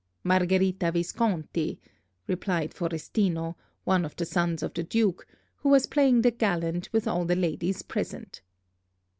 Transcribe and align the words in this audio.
"Margherita 0.23 0.91
Visconti," 0.91 1.79
replied 2.25 2.73
Forestino, 2.73 3.55
one 3.83 4.03
of 4.03 4.15
the 4.15 4.25
sons 4.25 4.63
of 4.63 4.73
the 4.73 4.81
Duke, 4.81 5.27
who 5.57 5.69
was 5.69 5.85
playing 5.85 6.23
the 6.23 6.31
gallant 6.31 6.89
with 6.91 7.07
all 7.07 7.23
the 7.25 7.35
ladies 7.35 7.83
present. 7.83 8.41